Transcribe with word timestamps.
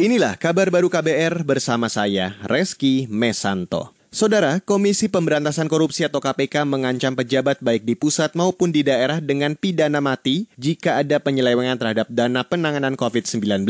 Inilah 0.00 0.40
kabar 0.40 0.72
baru 0.72 0.88
KBR 0.88 1.44
bersama 1.44 1.92
saya, 1.92 2.32
Reski 2.48 3.04
Mesanto. 3.12 3.92
Saudara, 4.08 4.56
Komisi 4.56 5.12
Pemberantasan 5.12 5.68
Korupsi 5.68 6.08
atau 6.08 6.24
KPK 6.24 6.64
mengancam 6.64 7.12
pejabat 7.12 7.60
baik 7.60 7.84
di 7.84 7.92
pusat 8.00 8.32
maupun 8.32 8.72
di 8.72 8.80
daerah 8.80 9.20
dengan 9.20 9.52
pidana 9.52 10.00
mati 10.00 10.48
jika 10.56 11.04
ada 11.04 11.20
penyelewengan 11.20 11.76
terhadap 11.76 12.08
dana 12.08 12.40
penanganan 12.40 12.96
COVID-19. 12.96 13.68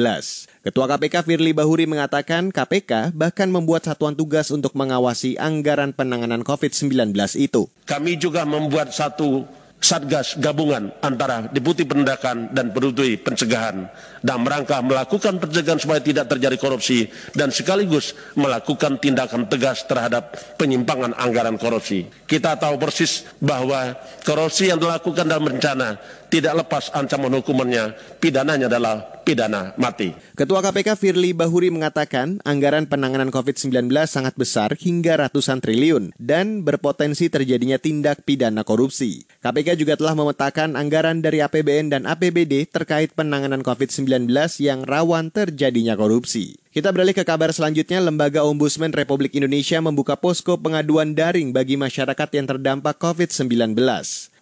Ketua 0.63 0.87
KPK 0.87 1.27
Firly 1.27 1.51
Bahuri 1.51 1.91
mengatakan 1.91 2.55
KPK 2.55 3.11
bahkan 3.11 3.51
membuat 3.51 3.91
satuan 3.91 4.15
tugas 4.15 4.55
untuk 4.55 4.79
mengawasi 4.79 5.35
anggaran 5.35 5.91
penanganan 5.91 6.47
COVID-19 6.47 7.11
itu. 7.43 7.67
Kami 7.91 8.15
juga 8.15 8.47
membuat 8.47 8.95
satu 8.95 9.51
Satgas 9.81 10.37
gabungan 10.37 10.93
antara 11.01 11.49
Deputi 11.49 11.89
Penindakan 11.89 12.53
dan 12.53 12.69
Deputi 12.69 13.17
Pencegahan 13.17 13.89
dan 14.21 14.45
merangka 14.45 14.85
melakukan 14.85 15.41
pencegahan 15.41 15.81
supaya 15.81 16.05
tidak 16.05 16.29
terjadi 16.29 16.61
korupsi 16.61 17.09
dan 17.33 17.49
sekaligus 17.49 18.13
melakukan 18.37 19.01
tindakan 19.01 19.49
tegas 19.49 19.89
terhadap 19.89 20.37
penyimpangan 20.61 21.17
anggaran 21.17 21.57
korupsi. 21.57 22.05
Kita 22.29 22.61
tahu 22.61 22.77
persis 22.77 23.25
bahwa 23.41 23.97
korupsi 24.21 24.69
yang 24.69 24.77
dilakukan 24.77 25.25
dalam 25.25 25.49
bencana 25.49 25.97
tidak 26.29 26.61
lepas 26.61 26.93
ancaman 26.93 27.41
hukumannya, 27.41 27.97
pidananya 28.21 28.69
adalah 28.69 29.20
pidana 29.23 29.77
mati. 29.77 30.17
Ketua 30.35 30.65
KPK 30.65 30.97
Firly 30.97 31.31
Bahuri 31.37 31.69
mengatakan 31.69 32.41
anggaran 32.43 32.89
penanganan 32.89 33.29
COVID-19 33.29 33.91
sangat 34.09 34.35
besar 34.35 34.75
hingga 34.75 35.21
ratusan 35.21 35.61
triliun 35.61 36.17
dan 36.17 36.67
berpotensi 36.67 37.29
terjadinya 37.29 37.77
tindak 37.77 38.25
pidana 38.25 38.65
korupsi. 38.67 39.29
KPK 39.45 39.77
juga 39.77 39.95
telah 40.01 40.17
memetakan 40.17 40.75
anggaran 40.75 41.21
dari 41.21 41.45
APBN 41.45 41.93
dan 41.93 42.03
APBD 42.09 42.67
terkait 42.69 43.13
penanganan 43.13 43.61
COVID-19 43.61 44.31
yang 44.61 44.83
rawan 44.85 45.29
terjadinya 45.31 45.95
korupsi. 45.95 46.61
Kita 46.71 46.95
beralih 46.95 47.19
ke 47.19 47.27
kabar 47.27 47.51
selanjutnya, 47.51 47.99
Lembaga 47.99 48.47
Ombudsman 48.47 48.95
Republik 48.95 49.35
Indonesia 49.35 49.83
membuka 49.83 50.15
posko 50.15 50.55
pengaduan 50.55 51.19
daring 51.19 51.51
bagi 51.51 51.75
masyarakat 51.75 52.29
yang 52.31 52.47
terdampak 52.47 52.95
COVID-19. 53.03 53.75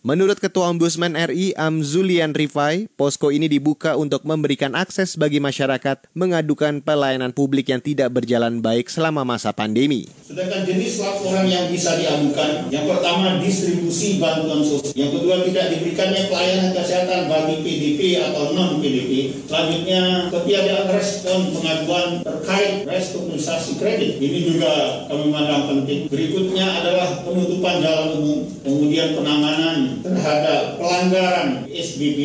Menurut 0.09 0.41
Ketua 0.41 0.73
Ombudsman 0.73 1.13
RI 1.13 1.53
Amzulian 1.53 2.33
Rifai, 2.33 2.89
posko 2.97 3.29
ini 3.29 3.45
dibuka 3.45 3.93
untuk 3.93 4.25
memberikan 4.25 4.73
akses 4.73 5.21
bagi 5.21 5.37
masyarakat 5.37 6.09
mengadukan 6.17 6.81
pelayanan 6.81 7.37
publik 7.37 7.69
yang 7.69 7.85
tidak 7.85 8.17
berjalan 8.17 8.65
baik 8.65 8.89
selama 8.89 9.21
masa 9.29 9.53
pandemi. 9.53 10.09
Sedangkan 10.25 10.65
jenis 10.65 11.05
laporan 11.05 11.45
yang 11.45 11.69
bisa 11.69 12.01
diadukan, 12.01 12.73
yang 12.73 12.89
pertama 12.89 13.37
distribusi 13.37 14.17
bantuan 14.17 14.65
sosial, 14.65 14.97
yang 14.97 15.13
kedua 15.13 15.45
tidak 15.45 15.77
diberikannya 15.77 16.23
pelayanan 16.33 16.71
kesehatan 16.73 17.21
bagi 17.29 17.55
PDP 17.61 18.01
atau 18.33 18.57
non 18.57 18.81
PDP, 18.81 19.45
selanjutnya 19.45 20.33
ketiadaan 20.33 20.89
respon 20.89 21.53
pengaduan 21.53 22.25
terkait 22.25 22.89
restrukturisasi 22.89 23.77
kredit. 23.77 24.17
Ini 24.25 24.57
juga 24.57 24.73
kami 25.05 25.29
memandang 25.29 25.65
penting. 25.69 26.09
Berikutnya 26.09 26.65
adalah 26.81 27.29
penutupan 27.29 27.85
jalan 27.85 28.09
umum, 28.17 28.41
kemudian 28.65 29.13
penanganan 29.13 29.98
terhadap 30.03 30.77
pelanggaran 30.79 31.67
SBB 31.71 32.21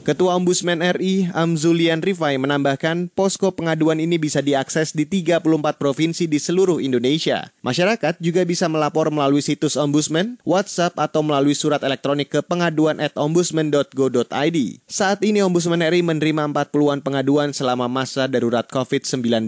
Ketua 0.00 0.32
Ombudsman 0.32 0.80
RI 0.96 1.28
Amzulian 1.36 2.00
Rifai 2.00 2.40
menambahkan 2.40 3.12
posko 3.12 3.52
pengaduan 3.52 4.00
ini 4.00 4.16
bisa 4.16 4.40
diakses 4.40 4.96
di 4.96 5.04
34 5.04 5.44
provinsi 5.76 6.24
di 6.24 6.40
seluruh 6.40 6.80
Indonesia. 6.80 7.52
Masyarakat 7.60 8.16
juga 8.16 8.42
bisa 8.48 8.64
melapor 8.66 9.12
melalui 9.12 9.44
situs 9.44 9.76
Ombudsman, 9.76 10.40
WhatsApp 10.48 10.96
atau 10.96 11.20
melalui 11.20 11.52
surat 11.52 11.84
elektronik 11.84 12.32
ke 12.32 12.40
pengaduan 12.40 12.96
at 12.96 13.12
ombudsman.go.id. 13.12 14.58
Saat 14.88 15.20
ini 15.20 15.44
Ombudsman 15.44 15.84
RI 15.84 16.00
menerima 16.02 16.48
40-an 16.48 17.04
pengaduan 17.04 17.52
selama 17.54 17.84
masa 17.84 18.24
darurat 18.24 18.64
COVID-19. 18.72 19.46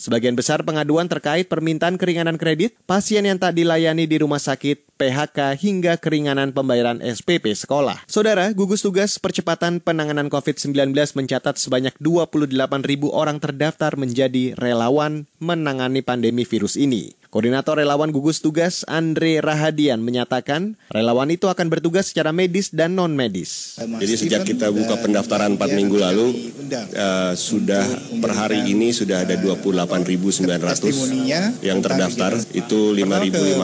Sebagian 0.00 0.38
besar 0.38 0.62
pengaduan 0.62 1.10
terkait 1.10 1.50
permintaan 1.50 1.98
keringanan 1.98 2.40
kredit, 2.40 2.78
pasien 2.86 3.26
yang 3.26 3.36
tak 3.36 3.58
dilayani 3.58 4.06
di 4.06 4.16
rumah 4.22 4.40
sakit, 4.40 4.87
PHK 4.98 5.54
hingga 5.54 5.94
keringanan 5.96 6.50
pembayaran 6.50 6.98
SPP 6.98 7.54
sekolah. 7.54 8.02
Saudara, 8.10 8.50
gugus 8.50 8.82
tugas 8.82 9.22
percepatan 9.22 9.78
penanganan 9.78 10.26
COVID-19 10.26 10.90
mencatat 10.92 11.54
sebanyak 11.56 11.94
28 12.02 12.50
ribu 12.82 13.14
orang 13.14 13.38
terdaftar 13.38 13.94
menjadi 13.94 14.58
relawan 14.58 15.30
menangani 15.38 16.02
pandemi 16.02 16.42
virus 16.42 16.74
ini. 16.74 17.14
Koordinator 17.28 17.76
relawan 17.76 18.08
gugus 18.08 18.40
tugas 18.40 18.88
Andre 18.88 19.44
Rahadian 19.44 20.00
menyatakan 20.00 20.80
relawan 20.88 21.28
itu 21.28 21.52
akan 21.52 21.68
bertugas 21.68 22.08
secara 22.08 22.32
medis 22.32 22.72
dan 22.72 22.96
non 22.96 23.12
medis. 23.12 23.76
Jadi 23.76 24.14
sejak 24.16 24.48
kita 24.48 24.72
buka 24.72 24.96
pendaftaran 24.96 25.60
4 25.60 25.76
minggu 25.76 26.00
lalu 26.00 26.56
uh, 26.72 27.36
sudah 27.36 27.84
per 28.24 28.32
hari 28.32 28.72
ini 28.72 28.96
sudah 28.96 29.28
ada 29.28 29.36
28.900 29.44 31.60
yang 31.60 31.84
terdaftar 31.84 32.32
itu 32.56 32.96
5.500 32.96 32.96
uh, 32.96 33.60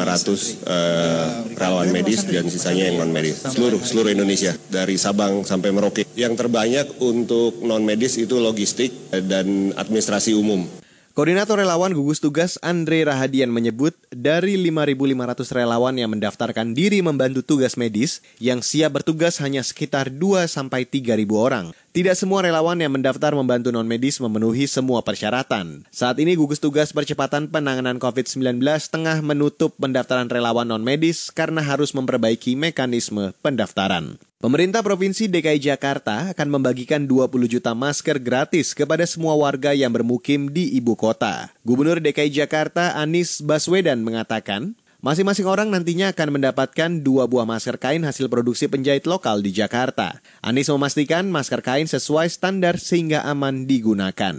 relawan 1.57 1.89
medis 1.89 2.21
dan 2.29 2.45
sisanya 2.53 2.93
yang 2.93 3.01
non 3.01 3.17
medis 3.17 3.49
seluruh 3.49 3.81
seluruh 3.81 4.13
Indonesia 4.13 4.53
dari 4.69 5.01
Sabang 5.01 5.41
sampai 5.41 5.73
Merauke. 5.73 6.05
Yang 6.13 6.37
terbanyak 6.37 7.01
untuk 7.01 7.65
non 7.65 7.81
medis 7.81 8.21
itu 8.21 8.37
logistik 8.37 8.93
dan 9.09 9.73
administrasi 9.73 10.37
umum. 10.37 10.84
Koordinator 11.15 11.63
relawan 11.63 11.95
gugus 11.95 12.19
tugas 12.19 12.59
Andre 12.59 13.07
Rahadian 13.07 13.47
menyebut 13.47 13.95
dari 14.11 14.59
5.500 14.59 15.47
relawan 15.55 15.95
yang 15.95 16.11
mendaftarkan 16.11 16.75
diri 16.75 17.07
membantu 17.07 17.47
tugas 17.47 17.79
medis, 17.79 18.19
yang 18.43 18.67
siap 18.67 18.99
bertugas 18.99 19.39
hanya 19.39 19.63
sekitar 19.63 20.11
2 20.11 20.51
sampai 20.51 20.83
3.000 20.83 21.23
orang. 21.39 21.71
Tidak 21.95 22.19
semua 22.19 22.43
relawan 22.43 22.75
yang 22.83 22.91
mendaftar 22.91 23.39
membantu 23.39 23.71
non-medis 23.71 24.19
memenuhi 24.19 24.67
semua 24.67 24.99
persyaratan. 25.07 25.87
Saat 25.95 26.19
ini 26.19 26.35
gugus 26.35 26.59
tugas 26.59 26.91
percepatan 26.91 27.47
penanganan 27.47 28.03
COVID-19 28.03 28.59
tengah 28.91 29.23
menutup 29.23 29.79
pendaftaran 29.79 30.27
relawan 30.27 30.67
non-medis 30.67 31.31
karena 31.31 31.63
harus 31.63 31.95
memperbaiki 31.95 32.59
mekanisme 32.59 33.31
pendaftaran. 33.47 34.19
Pemerintah 34.43 34.83
Provinsi 34.83 35.31
DKI 35.31 35.63
Jakarta 35.63 36.35
akan 36.35 36.59
membagikan 36.59 37.07
20 37.07 37.31
juta 37.47 37.79
masker 37.79 38.19
gratis 38.19 38.75
kepada 38.75 39.07
semua 39.07 39.39
warga 39.39 39.71
yang 39.71 39.95
bermukim 39.95 40.51
di 40.51 40.75
ibu 40.75 40.99
kota. 40.99 41.55
Gubernur 41.63 42.03
DKI 42.03 42.43
Jakarta 42.43 42.99
Anies 42.99 43.39
Baswedan 43.39 44.03
mengatakan, 44.03 44.75
Masing-masing 45.05 45.45
orang 45.45 45.69
nantinya 45.69 46.17
akan 46.17 46.41
mendapatkan 46.41 46.89
dua 47.05 47.29
buah 47.29 47.45
masker 47.45 47.77
kain 47.77 48.01
hasil 48.09 48.33
produksi 48.33 48.73
penjahit 48.73 49.05
lokal 49.05 49.45
di 49.45 49.53
Jakarta. 49.53 50.25
Anies 50.41 50.73
memastikan 50.73 51.29
masker 51.29 51.61
kain 51.61 51.85
sesuai 51.85 52.25
standar 52.33 52.81
sehingga 52.81 53.21
aman 53.29 53.69
digunakan. 53.69 54.33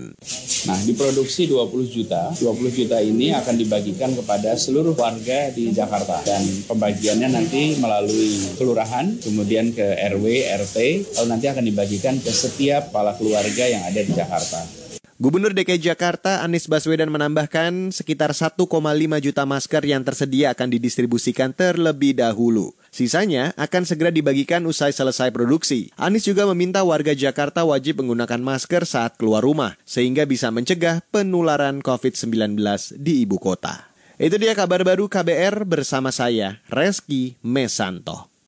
Nah, 0.66 0.80
diproduksi 0.82 1.46
20 1.46 1.70
juta. 1.86 2.34
20 2.42 2.82
juta 2.82 2.98
ini 2.98 3.30
akan 3.38 3.62
dibagikan 3.62 4.18
kepada 4.18 4.58
seluruh 4.58 4.98
warga 4.98 5.54
di 5.54 5.70
Jakarta. 5.70 6.26
Dan 6.26 6.42
pembagiannya 6.66 7.30
nanti 7.30 7.78
melalui 7.78 8.58
kelurahan, 8.58 9.22
kemudian 9.22 9.70
ke 9.70 9.86
RW, 9.86 10.50
RT, 10.66 10.78
lalu 11.14 11.28
nanti 11.30 11.46
akan 11.46 11.62
dibagikan 11.62 12.18
ke 12.18 12.34
setiap 12.34 12.90
kepala 12.90 13.14
keluarga 13.14 13.70
yang 13.70 13.86
ada 13.86 14.02
di 14.02 14.10
Jakarta. 14.18 14.85
Gubernur 15.16 15.56
DKI 15.56 15.80
Jakarta 15.80 16.44
Anies 16.44 16.68
Baswedan 16.68 17.08
menambahkan 17.08 17.96
sekitar 17.96 18.36
1,5 18.36 18.68
juta 19.24 19.48
masker 19.48 19.84
yang 19.88 20.04
tersedia 20.04 20.52
akan 20.52 20.68
didistribusikan 20.68 21.56
terlebih 21.56 22.20
dahulu. 22.20 22.76
Sisanya 22.92 23.56
akan 23.56 23.88
segera 23.88 24.12
dibagikan 24.12 24.68
usai 24.68 24.92
selesai 24.92 25.32
produksi. 25.32 25.88
Anies 25.96 26.28
juga 26.28 26.44
meminta 26.52 26.84
warga 26.84 27.16
Jakarta 27.16 27.64
wajib 27.64 28.04
menggunakan 28.04 28.44
masker 28.44 28.84
saat 28.84 29.16
keluar 29.16 29.40
rumah, 29.40 29.80
sehingga 29.88 30.28
bisa 30.28 30.52
mencegah 30.52 31.00
penularan 31.16 31.80
COVID-19 31.80 32.60
di 33.00 33.24
ibu 33.24 33.40
kota. 33.40 33.88
Itu 34.20 34.36
dia 34.36 34.52
kabar 34.52 34.84
baru 34.84 35.08
KBR 35.08 35.64
bersama 35.64 36.12
saya, 36.12 36.60
Reski 36.68 37.40
Mesanto. 37.40 38.35